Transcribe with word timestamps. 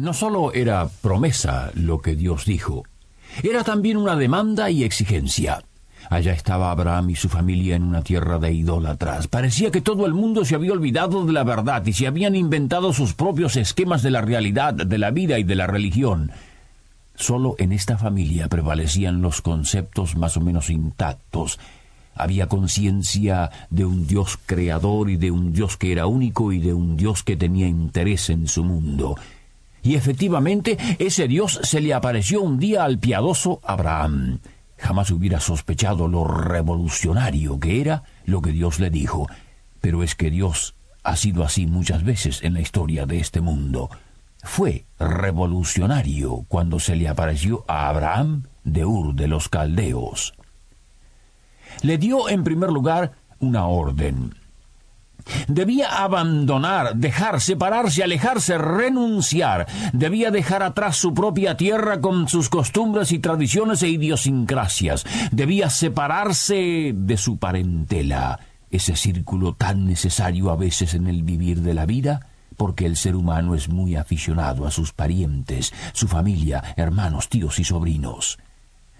No 0.00 0.14
solo 0.14 0.54
era 0.54 0.88
promesa 1.02 1.70
lo 1.74 2.00
que 2.00 2.16
Dios 2.16 2.46
dijo, 2.46 2.84
era 3.42 3.64
también 3.64 3.98
una 3.98 4.16
demanda 4.16 4.70
y 4.70 4.82
exigencia. 4.82 5.62
Allá 6.08 6.32
estaba 6.32 6.70
Abraham 6.70 7.10
y 7.10 7.16
su 7.16 7.28
familia 7.28 7.76
en 7.76 7.82
una 7.82 8.00
tierra 8.00 8.38
de 8.38 8.50
idólatras. 8.50 9.28
Parecía 9.28 9.70
que 9.70 9.82
todo 9.82 10.06
el 10.06 10.14
mundo 10.14 10.46
se 10.46 10.54
había 10.54 10.72
olvidado 10.72 11.26
de 11.26 11.34
la 11.34 11.44
verdad 11.44 11.84
y 11.84 11.92
se 11.92 12.06
habían 12.06 12.34
inventado 12.34 12.94
sus 12.94 13.12
propios 13.12 13.56
esquemas 13.56 14.02
de 14.02 14.10
la 14.10 14.22
realidad, 14.22 14.72
de 14.72 14.96
la 14.96 15.10
vida 15.10 15.38
y 15.38 15.42
de 15.42 15.54
la 15.54 15.66
religión. 15.66 16.32
Solo 17.14 17.54
en 17.58 17.70
esta 17.70 17.98
familia 17.98 18.48
prevalecían 18.48 19.20
los 19.20 19.42
conceptos 19.42 20.16
más 20.16 20.34
o 20.38 20.40
menos 20.40 20.70
intactos. 20.70 21.58
Había 22.14 22.46
conciencia 22.46 23.50
de 23.68 23.84
un 23.84 24.06
Dios 24.06 24.38
creador 24.46 25.10
y 25.10 25.18
de 25.18 25.30
un 25.30 25.52
Dios 25.52 25.76
que 25.76 25.92
era 25.92 26.06
único 26.06 26.52
y 26.52 26.58
de 26.58 26.72
un 26.72 26.96
Dios 26.96 27.22
que 27.22 27.36
tenía 27.36 27.68
interés 27.68 28.30
en 28.30 28.48
su 28.48 28.64
mundo. 28.64 29.16
Y 29.82 29.94
efectivamente, 29.94 30.76
ese 30.98 31.28
Dios 31.28 31.60
se 31.62 31.80
le 31.80 31.94
apareció 31.94 32.42
un 32.42 32.58
día 32.58 32.84
al 32.84 32.98
piadoso 32.98 33.60
Abraham. 33.64 34.40
Jamás 34.76 35.10
hubiera 35.10 35.40
sospechado 35.40 36.08
lo 36.08 36.24
revolucionario 36.24 37.60
que 37.60 37.80
era 37.80 38.02
lo 38.24 38.40
que 38.40 38.52
Dios 38.52 38.80
le 38.80 38.90
dijo. 38.90 39.26
Pero 39.80 40.02
es 40.02 40.14
que 40.14 40.30
Dios 40.30 40.74
ha 41.02 41.16
sido 41.16 41.44
así 41.44 41.66
muchas 41.66 42.04
veces 42.04 42.42
en 42.42 42.54
la 42.54 42.60
historia 42.60 43.06
de 43.06 43.18
este 43.18 43.40
mundo. 43.40 43.90
Fue 44.42 44.86
revolucionario 44.98 46.44
cuando 46.48 46.80
se 46.80 46.96
le 46.96 47.08
apareció 47.08 47.64
a 47.68 47.88
Abraham 47.88 48.44
de 48.64 48.84
Ur 48.84 49.14
de 49.14 49.28
los 49.28 49.48
Caldeos. 49.48 50.34
Le 51.82 51.98
dio 51.98 52.28
en 52.28 52.44
primer 52.44 52.70
lugar 52.70 53.12
una 53.38 53.66
orden. 53.66 54.34
Debía 55.48 56.02
abandonar, 56.02 56.96
dejar, 56.96 57.40
separarse, 57.40 58.02
alejarse, 58.02 58.58
renunciar. 58.58 59.66
Debía 59.92 60.30
dejar 60.30 60.62
atrás 60.62 60.96
su 60.96 61.14
propia 61.14 61.56
tierra 61.56 62.00
con 62.00 62.28
sus 62.28 62.48
costumbres 62.48 63.12
y 63.12 63.18
tradiciones 63.18 63.82
e 63.82 63.88
idiosincrasias. 63.88 65.04
Debía 65.32 65.70
separarse 65.70 66.92
de 66.94 67.16
su 67.16 67.38
parentela, 67.38 68.40
ese 68.70 68.96
círculo 68.96 69.54
tan 69.54 69.86
necesario 69.86 70.50
a 70.50 70.56
veces 70.56 70.94
en 70.94 71.06
el 71.06 71.22
vivir 71.22 71.60
de 71.60 71.74
la 71.74 71.86
vida, 71.86 72.28
porque 72.56 72.86
el 72.86 72.96
ser 72.96 73.16
humano 73.16 73.54
es 73.54 73.68
muy 73.68 73.96
aficionado 73.96 74.66
a 74.66 74.70
sus 74.70 74.92
parientes, 74.92 75.72
su 75.92 76.08
familia, 76.08 76.62
hermanos, 76.76 77.28
tíos 77.28 77.58
y 77.58 77.64
sobrinos. 77.64 78.38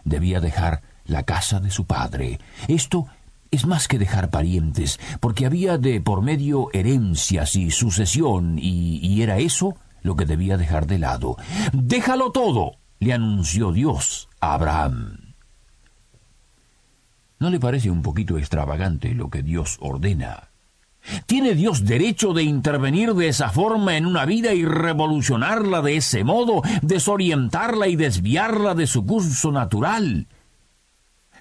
Debía 0.04 0.40
dejar 0.40 0.82
la 1.04 1.24
casa 1.24 1.60
de 1.60 1.70
su 1.70 1.84
padre. 1.84 2.38
Esto 2.68 3.06
es 3.50 3.66
más 3.66 3.88
que 3.88 3.98
dejar 3.98 4.30
parientes, 4.30 5.00
porque 5.20 5.46
había 5.46 5.78
de 5.78 6.00
por 6.00 6.22
medio 6.22 6.68
herencias 6.72 7.56
y 7.56 7.70
sucesión, 7.70 8.58
y, 8.58 9.22
era 9.22 9.38
eso 9.38 9.76
lo 10.02 10.16
que 10.16 10.24
debía 10.24 10.56
dejar 10.56 10.86
de 10.86 10.98
lado. 10.98 11.36
Déjalo 11.72 12.32
todo, 12.32 12.76
le 13.00 13.12
anunció 13.12 13.72
Dios 13.72 14.28
a 14.40 14.54
Abraham. 14.54 15.34
¿No 17.38 17.50
le 17.50 17.58
parece 17.58 17.90
un 17.90 18.02
poquito 18.02 18.38
extravagante 18.38 19.14
lo 19.14 19.30
que 19.30 19.42
Dios 19.42 19.78
ordena? 19.80 20.50
¿Tiene 21.26 21.54
Dios 21.54 21.86
derecho 21.86 22.34
de 22.34 22.42
intervenir 22.42 23.14
de 23.14 23.28
esa 23.28 23.48
forma 23.50 23.96
en 23.96 24.04
una 24.06 24.26
vida 24.26 24.52
y 24.52 24.64
revolucionarla 24.64 25.80
de 25.80 25.96
ese 25.96 26.24
modo, 26.24 26.62
desorientarla 26.82 27.88
y 27.88 27.96
desviarla 27.96 28.74
de 28.74 28.86
su 28.86 29.06
curso 29.06 29.50
natural? 29.50 30.26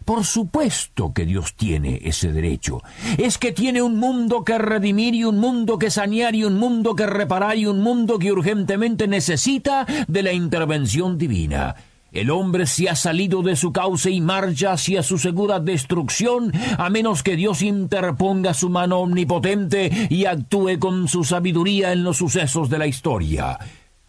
Por 0.05 0.25
supuesto 0.25 1.13
que 1.13 1.25
Dios 1.25 1.55
tiene 1.55 2.01
ese 2.03 2.31
derecho. 2.31 2.81
Es 3.17 3.37
que 3.37 3.51
tiene 3.51 3.81
un 3.81 3.97
mundo 3.97 4.43
que 4.43 4.57
redimir 4.57 5.15
y 5.15 5.23
un 5.23 5.37
mundo 5.37 5.77
que 5.77 5.91
sanear 5.91 6.35
y 6.35 6.43
un 6.43 6.57
mundo 6.57 6.95
que 6.95 7.05
reparar 7.05 7.57
y 7.57 7.65
un 7.65 7.81
mundo 7.81 8.19
que 8.19 8.31
urgentemente 8.31 9.07
necesita 9.07 9.85
de 10.07 10.23
la 10.23 10.33
intervención 10.33 11.17
divina. 11.17 11.75
El 12.11 12.31
hombre 12.31 12.65
se 12.65 12.89
ha 12.89 12.95
salido 12.95 13.43
de 13.43 13.55
su 13.55 13.71
cauce 13.71 14.09
y 14.09 14.19
marcha 14.19 14.73
hacia 14.73 15.03
su 15.03 15.19
segura 15.19 15.59
destrucción, 15.59 16.51
a 16.77 16.89
menos 16.89 17.21
que 17.21 17.35
Dios 17.35 17.61
interponga 17.61 18.55
su 18.55 18.69
mano 18.69 18.99
omnipotente 18.99 20.07
y 20.09 20.25
actúe 20.25 20.79
con 20.79 21.07
su 21.07 21.23
sabiduría 21.23 21.91
en 21.91 22.03
los 22.03 22.17
sucesos 22.17 22.69
de 22.69 22.79
la 22.79 22.87
historia. 22.87 23.59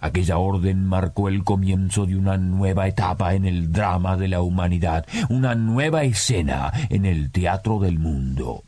Aquella 0.00 0.38
orden 0.38 0.84
marcó 0.86 1.28
el 1.28 1.44
comienzo 1.44 2.06
de 2.06 2.16
una 2.16 2.36
nueva 2.36 2.88
etapa 2.88 3.34
en 3.34 3.44
el 3.44 3.72
drama 3.72 4.16
de 4.16 4.28
la 4.28 4.40
humanidad, 4.40 5.06
una 5.28 5.54
nueva 5.54 6.04
escena 6.04 6.72
en 6.88 7.06
el 7.06 7.30
teatro 7.30 7.78
del 7.78 7.98
mundo. 7.98 8.64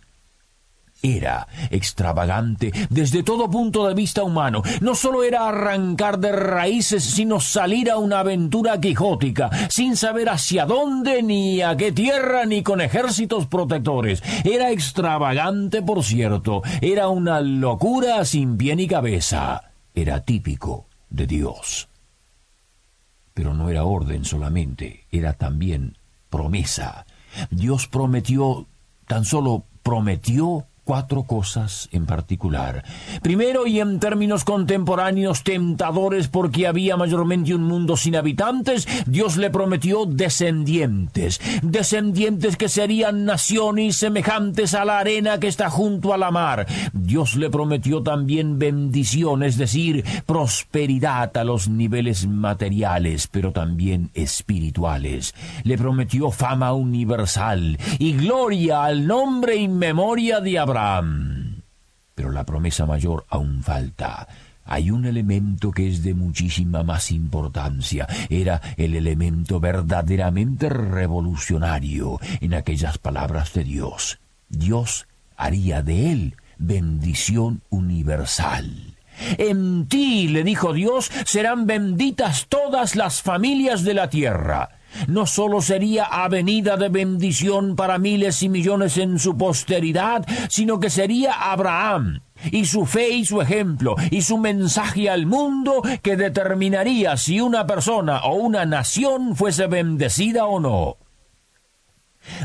Era 1.03 1.49
extravagante 1.71 2.71
desde 2.89 3.25
todo 3.25 3.51
punto 3.51 3.89
de 3.89 3.95
vista 3.95 4.23
humano. 4.23 4.63
No 4.81 4.95
solo 4.95 5.25
era 5.25 5.49
arrancar 5.49 6.21
de 6.21 6.31
raíces, 6.31 7.03
sino 7.03 7.41
salir 7.41 7.91
a 7.91 7.99
una 7.99 8.21
aventura 8.21 8.81
quijótica, 8.81 9.51
sin 9.69 9.97
saber 9.97 10.29
hacia 10.29 10.65
dónde, 10.65 11.25
ni 11.25 11.61
a 11.61 11.77
qué 11.77 11.91
tierra, 11.91 12.45
ni 12.47 12.63
con 12.63 12.81
ejércitos 12.81 13.47
protectores. 13.47 14.23
Era 14.45 14.71
extravagante, 14.71 15.83
por 15.83 16.05
cierto. 16.05 16.63
Era 16.81 17.09
una 17.09 17.41
locura 17.41 18.25
sin 18.25 18.57
pie 18.57 18.77
ni 18.77 18.87
cabeza. 18.87 19.73
Era 19.95 20.21
típico 20.21 20.87
de 21.13 21.27
Dios. 21.27 21.89
Pero 23.35 23.55
no 23.55 23.69
era 23.71 23.85
orden 23.85 24.25
solamente, 24.25 25.07
era 25.11 25.35
también 25.35 25.97
promesa. 26.31 27.07
Dios 27.51 27.87
prometió, 27.87 28.67
tan 29.07 29.25
solo 29.25 29.65
prometió 29.83 30.67
cuatro 30.85 31.23
cosas 31.23 31.89
en 31.93 32.07
particular. 32.07 32.85
Primero, 33.23 33.67
y 33.67 33.81
en 33.81 34.01
términos 34.01 34.45
contemporáneos 34.45 35.45
tentadores 35.45 36.29
porque 36.29 36.67
había 36.67 36.97
mayormente 36.97 37.55
un 37.55 37.63
mundo 37.63 37.97
sin 37.97 38.17
habitantes, 38.17 38.89
Dios 39.07 39.37
le 39.37 39.51
prometió 39.51 40.07
descendientes, 40.07 41.41
descendientes 41.63 42.57
que 42.57 42.69
serían 42.69 43.25
naciones 43.25 43.97
semejantes 43.97 44.75
a 44.75 44.85
la 44.85 44.99
arena 44.99 45.39
que 45.39 45.47
está 45.47 45.71
junto 45.71 46.13
a 46.13 46.19
la 46.19 46.31
mar. 46.31 46.67
Dios 46.93 47.37
le 47.37 47.49
prometió 47.49 48.03
también 48.03 48.59
bendición, 48.59 49.43
es 49.45 49.57
decir, 49.59 50.05
prosperidad 50.27 51.37
a 51.37 51.45
los 51.45 51.69
niveles 51.69 52.27
materiales, 52.27 53.29
pero 53.29 53.53
también 53.53 54.11
espirituales. 54.15 55.35
Le 55.63 55.79
prometió 55.79 56.31
fama 56.31 56.73
universal 56.73 57.79
y 57.99 58.15
gloria 58.15 58.85
al 58.85 59.07
nombre 59.07 59.57
y 59.57 59.69
memoria 59.69 60.41
de 60.41 60.59
Abraham 60.59 60.72
pero 62.15 62.31
la 62.31 62.45
promesa 62.45 62.87
mayor 62.87 63.25
aún 63.29 63.63
falta. 63.63 64.29
Hay 64.65 64.91
un 64.91 65.07
elemento 65.07 65.73
que 65.73 65.89
es 65.89 66.03
de 66.03 66.15
muchísima 66.15 66.83
más 66.83 67.11
importancia. 67.11 68.07
Era 68.29 68.61
el 68.77 68.95
elemento 68.95 69.61
verdaderamente 69.61 70.69
revolucionario 70.69 72.21
en 72.41 72.55
aquellas 72.55 72.99
palabras 72.99 73.53
de 73.55 73.65
Dios. 73.65 74.19
Dios 74.49 75.07
haría 75.37 75.83
de 75.83 76.13
él 76.13 76.37
bendición 76.59 77.63
universal. 77.71 78.95
En 79.37 79.87
ti, 79.89 80.29
le 80.29 80.45
dijo 80.45 80.73
Dios, 80.73 81.11
serán 81.27 81.67
benditas 81.67 82.47
todas 82.49 82.97
las 82.97 83.21
familias 83.21 83.83
de 83.83 83.95
la 83.95 84.09
tierra 84.09 84.71
no 85.07 85.27
sólo 85.27 85.61
sería 85.61 86.05
avenida 86.05 86.77
de 86.77 86.89
bendición 86.89 87.77
para 87.77 87.99
miles 87.99 88.43
y 88.43 88.49
millones 88.49 88.99
en 88.99 89.19
su 89.19 89.37
posteridad, 89.37 90.27
sino 90.49 90.81
que 90.81 90.91
sería 90.91 91.53
Abraham 91.53 92.21
y 92.51 92.65
su 92.65 92.87
fe 92.87 93.11
y 93.11 93.25
su 93.25 93.41
ejemplo 93.41 93.95
y 94.11 94.23
su 94.23 94.39
mensaje 94.39 95.09
al 95.09 95.27
mundo 95.27 95.83
que 96.03 96.17
determinaría 96.17 97.17
si 97.17 97.41
una 97.41 97.67
persona 97.67 98.21
o 98.25 98.35
una 98.35 98.65
nación 98.65 99.37
fuese 99.37 99.67
bendecida 99.67 100.47
o 100.47 100.61
no. 100.61 100.97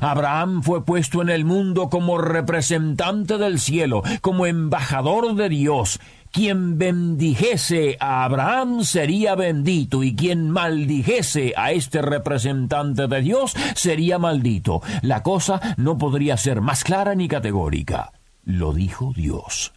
Abraham 0.01 0.63
fue 0.63 0.83
puesto 0.83 1.21
en 1.21 1.29
el 1.29 1.45
mundo 1.45 1.89
como 1.89 2.17
representante 2.17 3.37
del 3.37 3.59
cielo, 3.59 4.01
como 4.21 4.45
embajador 4.45 5.35
de 5.35 5.49
Dios, 5.49 5.99
quien 6.31 6.77
bendijese 6.77 7.97
a 7.99 8.23
Abraham 8.23 8.83
sería 8.83 9.35
bendito 9.35 10.03
y 10.03 10.15
quien 10.15 10.49
maldijese 10.49 11.53
a 11.55 11.71
este 11.71 12.01
representante 12.01 13.07
de 13.07 13.21
Dios 13.21 13.55
sería 13.75 14.19
maldito. 14.19 14.81
La 15.01 15.23
cosa 15.23 15.75
no 15.77 15.97
podría 15.97 16.37
ser 16.37 16.61
más 16.61 16.83
clara 16.83 17.15
ni 17.15 17.27
categórica. 17.27 18.13
Lo 18.43 18.73
dijo 18.73 19.13
Dios. 19.15 19.73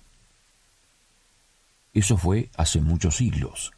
Eso 1.93 2.17
fue 2.17 2.51
hace 2.57 2.81
muchos 2.81 3.17
siglos. 3.17 3.73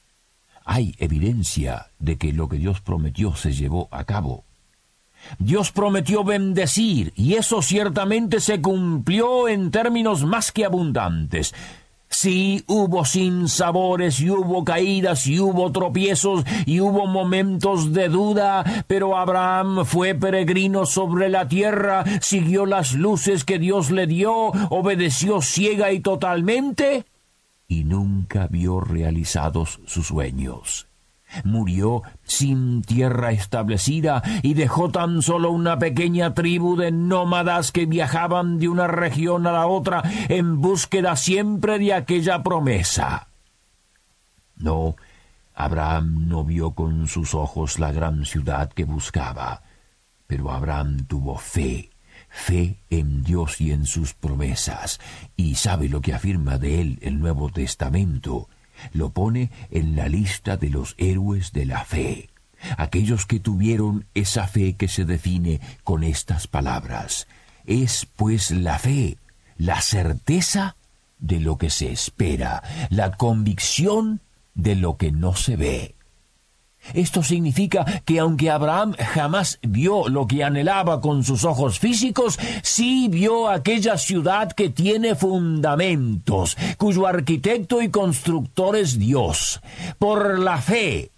hay 0.65 0.95
evidencia 0.99 1.91
de 1.99 2.19
que 2.19 2.33
lo 2.33 2.49
que 2.49 2.57
Dios 2.57 2.81
prometió 2.81 3.35
se 3.35 3.53
llevó 3.53 3.89
a 3.91 4.05
cabo. 4.05 4.45
Dios 5.39 5.73
prometió 5.73 6.25
bendecir, 6.25 7.13
y 7.17 7.35
eso 7.35 7.63
ciertamente 7.63 8.41
se 8.41 8.61
cumplió 8.61 9.49
en 9.49 9.71
términos 9.71 10.25
más 10.25 10.53
que 10.53 10.65
abundantes. 10.65 11.55
Sí, 12.13 12.63
hubo 12.69 13.05
sinsabores 13.07 14.21
y 14.21 14.31
hubo 14.31 14.65
caídas 14.65 15.27
y 15.27 15.41
hubo 15.41 15.73
tropiezos 15.73 16.45
y 16.67 16.81
hubo 16.81 17.07
momentos 17.07 17.93
de 17.93 18.09
duda, 18.09 18.85
pero 18.87 19.17
Abraham 19.17 19.85
fue 19.87 20.15
peregrino 20.15 20.85
sobre 20.85 21.31
la 21.31 21.49
tierra, 21.49 22.05
siguió 22.21 22.67
las 22.67 22.93
luces 22.93 23.45
que 23.45 23.59
Dios 23.59 23.91
le 23.91 24.07
dio, 24.07 24.33
obedeció 24.69 25.41
ciega 25.41 25.91
y 25.91 26.01
totalmente, 26.01 27.07
y 27.67 27.85
nunca 27.85 28.47
vio 28.47 28.81
realizados 28.81 29.81
sus 29.87 30.09
sueños 30.09 30.92
murió 31.45 32.03
sin 32.25 32.83
tierra 32.83 33.33
establecida 33.33 34.23
y 34.43 34.55
dejó 34.55 34.91
tan 34.91 35.23
solo 35.23 35.51
una 35.51 35.79
pequeña 35.79 36.35
tribu 36.35 36.77
de 36.77 36.93
nómadas 36.93 37.73
que 37.73 37.87
viajaban 37.87 38.59
de 38.59 38.69
una 38.69 38.87
región 38.87 39.47
a 39.47 39.53
la 39.53 39.67
otra 39.67 40.03
en 40.29 40.61
búsqueda 40.61 41.17
siempre 41.17 41.79
de 41.79 41.95
aquella 41.95 42.43
promesa. 42.43 43.29
No, 44.57 44.97
Abraham 45.55 46.29
no 46.29 46.45
vio 46.45 46.73
con 46.73 47.09
sus 47.09 47.35
ojos 47.35 47.79
la 47.79 47.93
gran 47.93 48.25
ciudad 48.25 48.71
que 48.73 48.85
buscaba, 48.85 49.63
pero 50.27 50.51
Abraham 50.51 51.05
tuvo 51.07 51.37
fe, 51.37 51.91
fe 52.29 52.79
en 52.89 53.23
Dios 53.23 53.61
y 53.61 53.73
en 53.73 53.87
sus 53.87 54.15
promesas, 54.15 55.01
y 55.37 55.57
sabe 55.57 55.89
lo 55.89 56.01
que 56.01 56.15
afirma 56.15 56.59
de 56.59 56.81
él 56.81 56.99
el 57.03 57.19
Nuevo 57.19 57.51
Testamento, 57.51 58.49
lo 58.93 59.11
pone 59.11 59.51
en 59.71 59.97
la 59.97 60.09
lista 60.09 60.57
de 60.57 60.71
los 60.71 60.95
héroes 60.99 61.53
de 61.53 61.67
la 61.67 61.85
fe, 61.85 62.31
aquellos 62.77 63.27
que 63.27 63.41
tuvieron 63.41 64.07
esa 64.15 64.47
fe 64.47 64.75
que 64.75 64.89
se 64.89 65.05
define 65.05 65.61
con 65.85 66.05
estas 66.05 66.47
palabras. 66.47 67.27
Es 67.67 68.07
pues 68.17 68.51
la 68.51 68.79
fe, 68.79 69.19
la 69.57 69.81
certeza 69.81 70.77
de 71.19 71.41
lo 71.41 71.57
que 71.59 71.71
se 71.71 71.93
espera, 71.93 72.63
la 72.91 73.13
convicción 73.13 74.21
de 74.55 74.75
lo 74.75 74.97
que 74.97 75.13
no 75.13 75.35
se 75.35 75.57
ve. 75.57 75.95
Esto 76.95 77.23
significa 77.23 77.85
que 78.05 78.19
aunque 78.19 78.51
Abraham 78.51 78.95
jamás 78.99 79.59
vio 79.63 80.09
lo 80.09 80.27
que 80.27 80.45
anhelaba 80.45 81.01
con 81.01 81.25
sus 81.25 81.45
ojos 81.45 81.79
físicos, 81.79 82.39
sí 82.63 83.09
vio 83.09 83.49
aquella 83.49 83.97
ciudad 83.97 84.53
que 84.53 84.69
tiene 84.69 85.15
fundamentos, 85.15 86.57
cuyo 86.79 87.07
arquitecto 87.07 87.83
y 87.83 87.89
constructor 87.89 88.77
es 88.77 88.99
Dios. 88.99 89.61
Por 89.99 90.39
la 90.39 90.59
fe, 90.59 91.13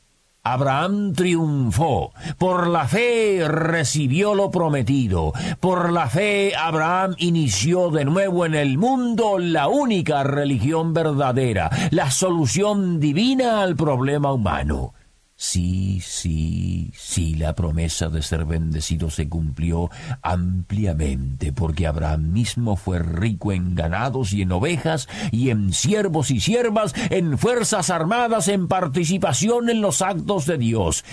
Abraham 0.46 1.14
triunfó, 1.14 2.12
por 2.37 2.66
la 2.66 2.87
fe 2.87 3.49
recibió 3.49 4.34
lo 4.34 4.50
prometido, 4.50 5.32
por 5.58 5.90
la 5.90 6.06
fe 6.11 6.55
Abraham 6.55 7.14
inició 7.16 7.88
de 7.88 8.05
nuevo 8.05 8.44
en 8.44 8.55
el 8.55 8.76
mundo 8.76 9.38
la 9.38 9.69
única 9.69 10.22
religión 10.22 10.93
verdadera, 10.93 11.70
la 11.90 12.11
solución 12.11 13.00
divina 13.00 13.62
al 13.62 13.75
problema 13.75 14.34
humano. 14.34 14.93
Sí, 15.36 16.00
sí, 16.00 16.92
sí, 16.94 17.34
la 17.34 17.56
promesa 17.56 18.08
de 18.08 18.22
ser 18.22 18.44
bendecido 18.44 19.10
se 19.10 19.28
cumplió 19.28 19.90
ampliamente, 20.22 21.52
porque 21.52 21.88
Abraham 21.88 22.32
mismo 22.32 22.76
fue 22.76 23.00
rico 23.00 23.52
en 23.52 23.75
ganados 23.75 24.32
y 24.32 24.42
en 24.42 24.52
ovejas, 24.52 25.08
y 25.32 25.50
en 25.50 25.72
siervos 25.72 26.31
y 26.31 26.40
siervas, 26.40 26.94
en 27.10 27.36
fuerzas 27.36 27.90
armadas, 27.90 28.46
en 28.46 28.69
participación 28.69 29.70
en 29.70 29.81
los 29.81 30.02
actos 30.02 30.46
de 30.46 30.56
Dios 30.56 31.04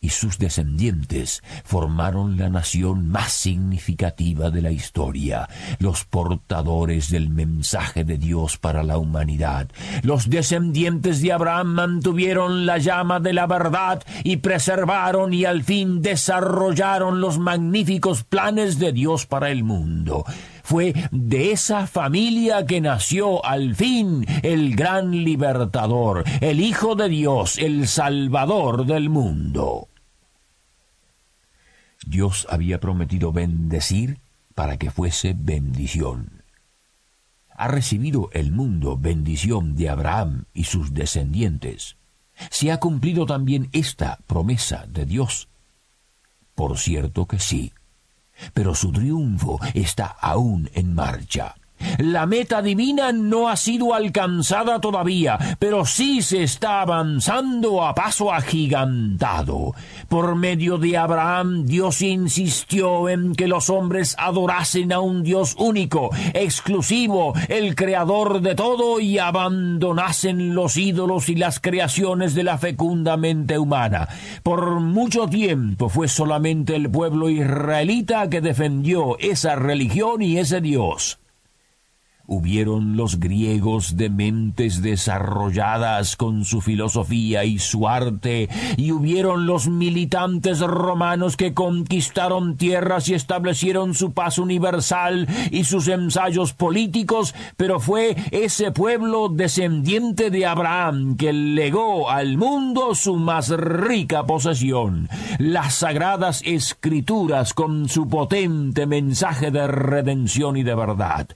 y 0.00 0.10
sus 0.10 0.38
descendientes 0.38 1.42
formaron 1.64 2.36
la 2.36 2.48
nación 2.48 3.08
más 3.08 3.32
significativa 3.32 4.50
de 4.50 4.62
la 4.62 4.70
historia, 4.70 5.48
los 5.80 6.04
portadores 6.04 7.10
del 7.10 7.30
mensaje 7.30 8.04
de 8.04 8.16
Dios 8.16 8.58
para 8.58 8.82
la 8.82 8.98
humanidad. 8.98 9.68
Los 10.02 10.30
descendientes 10.30 11.20
de 11.20 11.32
Abraham 11.32 11.68
mantuvieron 11.74 12.64
la 12.64 12.78
llama 12.78 13.18
de 13.18 13.32
la 13.32 13.46
verdad 13.46 14.02
y 14.22 14.36
preservaron 14.36 15.34
y 15.34 15.44
al 15.44 15.64
fin 15.64 16.00
desarrollaron 16.00 17.20
los 17.20 17.38
magníficos 17.38 18.22
planes 18.22 18.78
de 18.78 18.92
Dios 18.92 19.26
para 19.26 19.50
el 19.50 19.64
mundo. 19.64 20.24
Fue 20.68 20.92
de 21.12 21.52
esa 21.52 21.86
familia 21.86 22.66
que 22.66 22.82
nació 22.82 23.42
al 23.42 23.74
fin 23.74 24.26
el 24.42 24.76
gran 24.76 25.12
libertador, 25.24 26.24
el 26.42 26.60
Hijo 26.60 26.94
de 26.94 27.08
Dios, 27.08 27.56
el 27.56 27.88
Salvador 27.88 28.84
del 28.84 29.08
mundo. 29.08 29.88
Dios 32.06 32.46
había 32.50 32.80
prometido 32.80 33.32
bendecir 33.32 34.18
para 34.54 34.76
que 34.76 34.90
fuese 34.90 35.34
bendición. 35.34 36.42
Ha 37.48 37.68
recibido 37.68 38.28
el 38.34 38.52
mundo 38.52 38.98
bendición 38.98 39.74
de 39.74 39.88
Abraham 39.88 40.44
y 40.52 40.64
sus 40.64 40.92
descendientes. 40.92 41.96
¿Se 42.50 42.70
ha 42.72 42.78
cumplido 42.78 43.24
también 43.24 43.70
esta 43.72 44.18
promesa 44.26 44.84
de 44.86 45.06
Dios? 45.06 45.48
Por 46.54 46.76
cierto 46.76 47.24
que 47.24 47.38
sí 47.38 47.72
pero 48.54 48.74
su 48.74 48.92
triunfo 48.92 49.58
está 49.74 50.06
aún 50.06 50.70
en 50.74 50.94
marcha. 50.94 51.57
La 51.98 52.26
meta 52.26 52.62
divina 52.62 53.12
no 53.12 53.48
ha 53.48 53.56
sido 53.56 53.94
alcanzada 53.94 54.80
todavía, 54.80 55.38
pero 55.58 55.84
sí 55.84 56.22
se 56.22 56.42
está 56.42 56.80
avanzando 56.80 57.84
a 57.84 57.94
paso 57.94 58.32
agigantado. 58.32 59.74
Por 60.08 60.34
medio 60.36 60.78
de 60.78 60.96
Abraham, 60.96 61.66
Dios 61.66 62.02
insistió 62.02 63.08
en 63.08 63.34
que 63.34 63.48
los 63.48 63.70
hombres 63.70 64.14
adorasen 64.18 64.92
a 64.92 65.00
un 65.00 65.22
Dios 65.22 65.54
único, 65.58 66.10
exclusivo, 66.34 67.34
el 67.48 67.74
creador 67.74 68.40
de 68.40 68.54
todo, 68.54 69.00
y 69.00 69.18
abandonasen 69.18 70.54
los 70.54 70.76
ídolos 70.76 71.28
y 71.28 71.34
las 71.34 71.60
creaciones 71.60 72.34
de 72.34 72.44
la 72.44 72.58
fecunda 72.58 73.16
mente 73.16 73.58
humana. 73.58 74.08
Por 74.42 74.80
mucho 74.80 75.28
tiempo 75.28 75.88
fue 75.88 76.08
solamente 76.08 76.76
el 76.76 76.90
pueblo 76.90 77.28
israelita 77.28 78.28
que 78.28 78.40
defendió 78.40 79.18
esa 79.18 79.56
religión 79.56 80.22
y 80.22 80.38
ese 80.38 80.60
Dios. 80.60 81.18
Hubieron 82.30 82.98
los 82.98 83.20
griegos 83.20 83.96
de 83.96 84.10
mentes 84.10 84.82
desarrolladas 84.82 86.14
con 86.14 86.44
su 86.44 86.60
filosofía 86.60 87.44
y 87.44 87.58
su 87.58 87.88
arte, 87.88 88.50
y 88.76 88.92
hubieron 88.92 89.46
los 89.46 89.66
militantes 89.66 90.60
romanos 90.60 91.38
que 91.38 91.54
conquistaron 91.54 92.58
tierras 92.58 93.08
y 93.08 93.14
establecieron 93.14 93.94
su 93.94 94.12
paz 94.12 94.36
universal 94.36 95.26
y 95.50 95.64
sus 95.64 95.88
ensayos 95.88 96.52
políticos, 96.52 97.34
pero 97.56 97.80
fue 97.80 98.14
ese 98.30 98.72
pueblo 98.72 99.30
descendiente 99.30 100.28
de 100.28 100.44
Abraham 100.44 101.16
que 101.16 101.32
legó 101.32 102.10
al 102.10 102.36
mundo 102.36 102.94
su 102.94 103.16
más 103.16 103.48
rica 103.48 104.26
posesión, 104.26 105.08
las 105.38 105.76
sagradas 105.76 106.42
escrituras 106.44 107.54
con 107.54 107.88
su 107.88 108.06
potente 108.06 108.84
mensaje 108.84 109.50
de 109.50 109.66
redención 109.66 110.58
y 110.58 110.62
de 110.62 110.74
verdad. 110.74 111.28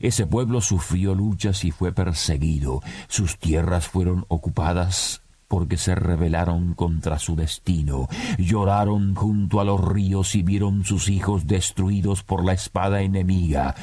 Ese 0.00 0.26
pueblo 0.26 0.60
sufrió 0.60 1.14
luchas 1.14 1.64
y 1.64 1.70
fue 1.70 1.92
perseguido. 1.92 2.80
Sus 3.08 3.38
tierras 3.38 3.88
fueron 3.88 4.24
ocupadas 4.28 5.22
porque 5.48 5.76
se 5.78 5.94
rebelaron 5.94 6.74
contra 6.74 7.18
su 7.18 7.34
destino. 7.34 8.08
Lloraron 8.38 9.14
junto 9.14 9.60
a 9.60 9.64
los 9.64 9.82
ríos 9.82 10.34
y 10.34 10.42
vieron 10.42 10.84
sus 10.84 11.08
hijos 11.08 11.46
destruidos 11.46 12.22
por 12.22 12.44
la 12.44 12.52
espada 12.52 13.00
enemiga. 13.00 13.74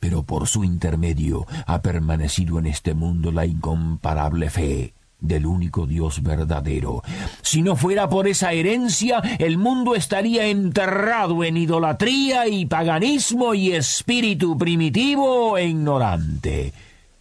Pero 0.00 0.22
por 0.22 0.46
su 0.46 0.64
intermedio 0.64 1.46
ha 1.66 1.80
permanecido 1.80 2.58
en 2.58 2.66
este 2.66 2.94
mundo 2.94 3.32
la 3.32 3.46
incomparable 3.46 4.50
fe 4.50 4.94
del 5.24 5.46
único 5.46 5.86
Dios 5.86 6.22
verdadero. 6.22 7.02
Si 7.42 7.62
no 7.62 7.76
fuera 7.76 8.08
por 8.08 8.28
esa 8.28 8.52
herencia, 8.52 9.18
el 9.38 9.58
mundo 9.58 9.94
estaría 9.94 10.46
enterrado 10.46 11.42
en 11.42 11.56
idolatría 11.56 12.46
y 12.46 12.66
paganismo 12.66 13.54
y 13.54 13.72
espíritu 13.72 14.56
primitivo 14.56 15.58
e 15.58 15.66
ignorante. 15.66 16.72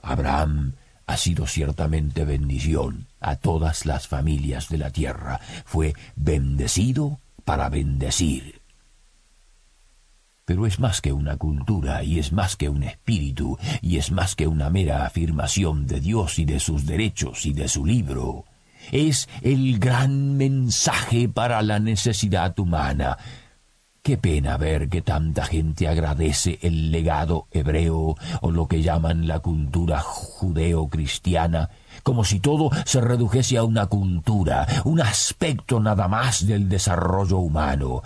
Abraham 0.02 0.74
ha 1.08 1.18
sido 1.18 1.48
ciertamente 1.48 2.26
bendición 2.26 3.08
a 3.20 3.36
todas 3.38 3.86
las 3.86 4.08
familias 4.08 4.70
de 4.70 4.78
la 4.78 4.90
tierra. 4.90 5.40
Fue 5.66 5.94
bendecido 6.16 7.20
para 7.46 7.70
bendecir 7.70 8.63
pero 10.46 10.66
es 10.66 10.80
más 10.80 11.02
que 11.02 11.14
una 11.14 11.38
cultura 11.38 12.04
y 12.04 12.20
es 12.20 12.32
más 12.32 12.56
que 12.56 12.70
un 12.70 12.84
espíritu 12.84 13.58
y 13.82 13.98
es 13.98 14.12
más 14.12 14.36
que 14.36 14.48
una 14.48 14.70
mera 14.70 15.06
afirmación 15.06 15.88
de 15.88 16.00
Dios 16.00 16.40
y 16.40 16.46
de 16.46 16.60
sus 16.60 16.86
derechos 16.86 17.46
y 17.46 17.54
de 17.54 17.68
su 17.68 17.86
libro. 17.86 18.46
Es 18.92 19.30
el 19.42 19.80
gran 19.80 20.36
mensaje 20.36 21.30
para 21.30 21.62
la 21.62 21.80
necesidad 21.80 22.58
humana. 22.60 23.18
Qué 24.02 24.18
pena 24.18 24.58
ver 24.58 24.90
que 24.90 25.02
tanta 25.02 25.46
gente 25.46 25.88
agradece 25.88 26.60
el 26.62 26.92
legado 26.92 27.48
hebreo 27.52 28.18
o 28.42 28.52
lo 28.52 28.68
que 28.68 28.82
llaman 28.82 29.30
la 29.30 29.40
cultura 29.40 30.02
judeo-cristiana 30.02 31.70
como 32.04 32.26
si 32.26 32.40
todo 32.40 32.70
se 32.86 33.00
redujese 33.00 33.58
a 33.58 33.64
una 33.64 33.86
cultura, 33.86 34.68
un 34.84 35.00
aspecto 35.00 35.80
nada 35.80 36.08
más 36.08 36.46
del 36.46 36.68
desarrollo 36.68 37.38
humano. 37.38 38.02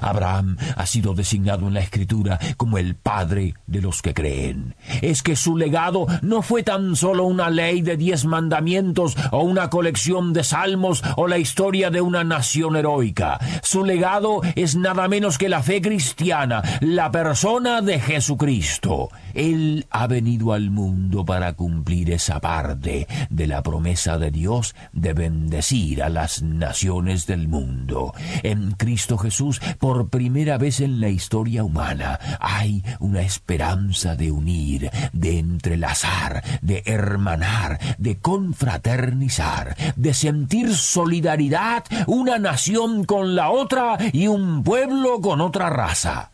Abraham 0.00 0.56
ha 0.76 0.86
sido 0.86 1.14
designado 1.14 1.68
en 1.68 1.74
la 1.74 1.80
Escritura 1.80 2.38
como 2.56 2.78
el 2.78 2.94
padre 2.94 3.54
de 3.66 3.80
los 3.80 4.02
que 4.02 4.14
creen. 4.14 4.74
Es 5.02 5.22
que 5.22 5.36
su 5.36 5.56
legado 5.56 6.06
no 6.22 6.42
fue 6.42 6.62
tan 6.62 6.96
solo 6.96 7.24
una 7.24 7.50
ley 7.50 7.82
de 7.82 7.96
diez 7.96 8.24
mandamientos 8.24 9.16
o 9.30 9.42
una 9.42 9.70
colección 9.70 10.32
de 10.32 10.44
salmos 10.44 11.02
o 11.16 11.28
la 11.28 11.38
historia 11.38 11.90
de 11.90 12.00
una 12.00 12.24
nación 12.24 12.76
heroica. 12.76 13.38
Su 13.62 13.84
legado 13.84 14.40
es 14.54 14.76
nada 14.76 15.08
menos 15.08 15.38
que 15.38 15.48
la 15.48 15.62
fe 15.62 15.80
cristiana, 15.80 16.62
la 16.80 17.10
persona 17.10 17.82
de 17.82 18.00
Jesucristo. 18.00 19.10
Él 19.34 19.86
ha 19.90 20.06
venido 20.06 20.52
al 20.52 20.70
mundo 20.70 21.24
para 21.24 21.52
cumplir 21.54 22.10
esa 22.10 22.40
parte 22.40 23.06
de 23.28 23.46
la 23.46 23.62
promesa 23.62 24.18
de 24.18 24.30
Dios 24.30 24.74
de 24.92 25.12
bendecir 25.12 26.02
a 26.02 26.08
las 26.08 26.42
naciones 26.42 27.26
del 27.26 27.48
mundo. 27.48 28.14
En 28.42 28.72
Cristo 28.72 29.18
Jesús 29.18 29.60
por 29.78 30.08
primera 30.08 30.58
vez 30.58 30.80
en 30.80 31.00
la 31.00 31.08
historia 31.08 31.64
humana 31.64 32.18
hay 32.40 32.82
una 33.00 33.22
esperanza 33.22 34.16
de 34.16 34.30
unir, 34.30 34.90
de 35.12 35.38
entrelazar, 35.38 36.42
de 36.62 36.82
hermanar, 36.86 37.78
de 37.98 38.18
confraternizar, 38.18 39.76
de 39.96 40.14
sentir 40.14 40.74
solidaridad 40.74 41.84
una 42.06 42.38
nación 42.38 43.04
con 43.04 43.34
la 43.34 43.50
otra 43.50 43.98
y 44.12 44.26
un 44.26 44.62
pueblo 44.62 45.20
con 45.20 45.40
otra 45.40 45.70
raza. 45.70 46.32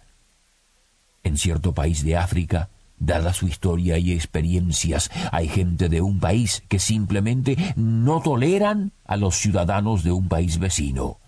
En 1.23 1.39
cierto 1.39 1.73
país 1.73 2.05
de 2.05 2.17
África, 2.17 2.69
Dada 3.05 3.33
su 3.33 3.49
historia 3.49 3.99
y 3.99 4.13
experiencias, 4.13 5.11
hay 5.33 5.49
gente 5.49 5.89
de 5.89 6.01
un 6.01 6.21
país 6.21 6.63
que 6.69 6.79
simplemente 6.79 7.57
no 7.75 8.21
toleran 8.21 8.93
a 9.05 9.17
los 9.17 9.35
ciudadanos 9.35 10.05
de 10.05 10.13
un 10.13 10.29
país 10.29 10.61
vecino. 10.61 11.19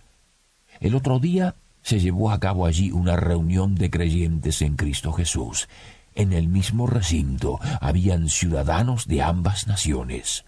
El 0.78 0.94
otro 0.94 1.18
día 1.18 1.56
se 1.85 2.00
llevó 2.00 2.31
a 2.31 2.41
cabo 2.41 2.64
allí 2.64 2.91
una 2.91 3.14
reunión 3.14 3.75
de 3.75 3.91
creyentes 3.91 4.62
en 4.62 4.75
Cristo 4.75 5.12
Jesús. 5.12 5.69
En 6.14 6.33
el 6.33 6.49
mismo 6.49 6.87
recinto 6.87 7.61
habían 7.81 8.31
ciudadanos 8.31 9.07
de 9.07 9.23
ambas 9.23 9.67
naciones. 9.67 10.47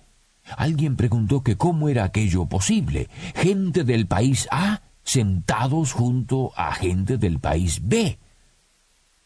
Alguien 0.56 0.96
preguntó 0.96 1.42
que 1.42 1.56
cómo 1.56 1.90
era 1.90 2.04
aquello 2.04 2.46
posible. 2.46 3.10
Gente 3.34 3.84
del 3.84 4.06
país 4.06 4.48
A 4.50 4.80
sentados 5.02 5.92
junto 5.92 6.52
a 6.56 6.72
gente 6.72 7.18
del 7.18 7.38
país 7.38 7.80
B. 7.82 8.18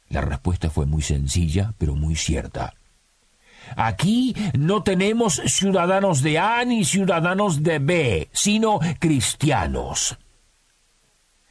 La 0.09 0.21
respuesta 0.21 0.69
fue 0.69 0.87
muy 0.87 1.03
sencilla, 1.03 1.75
pero 1.79 1.95
muy 1.95 2.17
cierta. 2.17 2.75
Aquí 3.77 4.35
no 4.59 4.83
tenemos 4.83 5.41
ciudadanos 5.47 6.23
de 6.23 6.41
A 6.41 6.65
ni 6.65 6.85
ciudadanos 6.85 7.63
de 7.63 7.79
B, 7.79 8.29
sino 8.33 8.81
cristianos. 8.99 10.19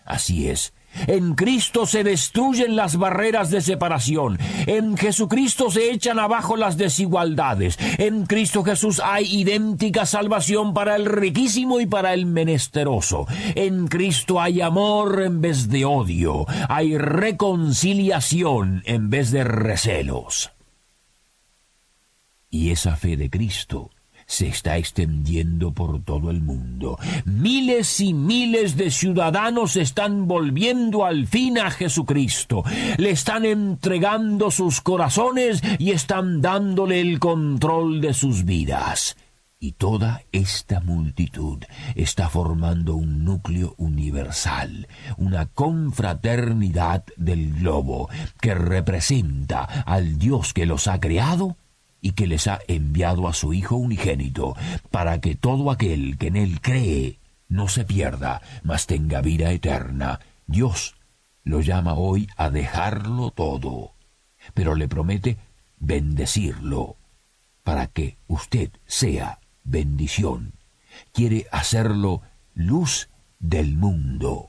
Así 0.09 0.49
es. 0.49 0.73
En 1.05 1.35
Cristo 1.35 1.85
se 1.85 2.03
destruyen 2.03 2.75
las 2.75 2.97
barreras 2.97 3.51
de 3.51 3.61
separación. 3.61 4.39
En 4.65 4.97
Jesucristo 4.97 5.69
se 5.69 5.91
echan 5.91 6.17
abajo 6.17 6.57
las 6.57 6.77
desigualdades. 6.77 7.77
En 7.99 8.25
Cristo 8.25 8.63
Jesús 8.63 8.99
hay 9.05 9.25
idéntica 9.25 10.07
salvación 10.07 10.73
para 10.73 10.95
el 10.95 11.05
riquísimo 11.05 11.79
y 11.79 11.85
para 11.85 12.15
el 12.15 12.25
menesteroso. 12.25 13.27
En 13.53 13.87
Cristo 13.87 14.41
hay 14.41 14.61
amor 14.61 15.21
en 15.21 15.41
vez 15.41 15.69
de 15.69 15.85
odio. 15.85 16.47
Hay 16.67 16.97
reconciliación 16.97 18.81
en 18.85 19.11
vez 19.11 19.29
de 19.29 19.43
recelos. 19.43 20.51
Y 22.49 22.71
esa 22.71 22.95
fe 22.95 23.15
de 23.15 23.29
Cristo 23.29 23.91
se 24.29 24.47
está 24.47 24.77
extendiendo 24.77 25.71
por 25.71 26.03
todo 26.03 26.29
el 26.29 26.39
mundo. 26.39 26.99
Miles 27.25 27.99
y 27.99 28.13
miles 28.13 28.77
de 28.77 28.91
ciudadanos 28.91 29.75
están 29.75 30.27
volviendo 30.27 31.03
al 31.03 31.25
fin 31.25 31.57
a 31.57 31.71
Jesucristo. 31.71 32.63
Le 32.97 33.09
están 33.09 33.43
entregando 33.43 34.51
sus 34.51 34.81
corazones 34.81 35.63
y 35.79 35.91
están 35.91 36.41
dándole 36.41 37.01
el 37.01 37.17
control 37.17 38.01
de 38.01 38.13
sus 38.13 38.45
vidas. 38.45 39.17
Y 39.59 39.71
toda 39.73 40.21
esta 40.31 40.79
multitud 40.79 41.63
está 41.95 42.29
formando 42.29 42.95
un 42.95 43.25
núcleo 43.25 43.73
universal, 43.77 44.87
una 45.17 45.47
confraternidad 45.47 47.03
del 47.17 47.55
globo, 47.55 48.09
que 48.39 48.53
representa 48.53 49.63
al 49.63 50.19
Dios 50.19 50.53
que 50.53 50.67
los 50.67 50.87
ha 50.87 50.99
creado 50.99 51.57
y 52.01 52.11
que 52.13 52.27
les 52.27 52.47
ha 52.47 52.59
enviado 52.67 53.27
a 53.27 53.33
su 53.33 53.53
Hijo 53.53 53.75
unigénito, 53.75 54.55
para 54.91 55.19
que 55.19 55.35
todo 55.35 55.71
aquel 55.71 56.17
que 56.17 56.27
en 56.27 56.35
él 56.37 56.61
cree 56.61 57.19
no 57.47 57.67
se 57.67 57.83
pierda, 57.83 58.41
mas 58.63 58.87
tenga 58.87 59.21
vida 59.21 59.51
eterna. 59.51 60.19
Dios 60.47 60.95
lo 61.43 61.61
llama 61.61 61.95
hoy 61.95 62.29
a 62.37 62.49
dejarlo 62.49 63.31
todo, 63.31 63.93
pero 64.53 64.75
le 64.75 64.87
promete 64.87 65.37
bendecirlo, 65.79 66.95
para 67.63 67.87
que 67.87 68.17
usted 68.27 68.71
sea 68.85 69.39
bendición. 69.63 70.53
Quiere 71.13 71.47
hacerlo 71.51 72.21
luz 72.53 73.09
del 73.39 73.77
mundo. 73.77 74.48